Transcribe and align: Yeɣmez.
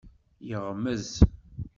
Yeɣmez. 0.47 1.07